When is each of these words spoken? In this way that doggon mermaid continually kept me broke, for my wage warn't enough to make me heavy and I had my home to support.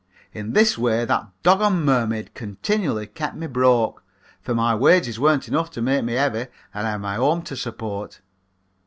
In 0.33 0.53
this 0.53 0.79
way 0.79 1.05
that 1.05 1.27
doggon 1.43 1.85
mermaid 1.85 2.33
continually 2.33 3.05
kept 3.05 3.35
me 3.35 3.45
broke, 3.45 4.03
for 4.41 4.55
my 4.55 4.73
wage 4.73 5.19
warn't 5.19 5.47
enough 5.47 5.69
to 5.69 5.81
make 5.83 6.03
me 6.03 6.13
heavy 6.13 6.47
and 6.73 6.87
I 6.87 6.91
had 6.93 7.01
my 7.01 7.15
home 7.17 7.43
to 7.43 7.55
support. 7.55 8.19